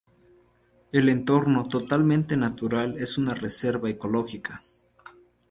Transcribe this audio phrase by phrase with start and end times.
[0.91, 4.63] El entorno, totalmente natural, es una reserva ecológica.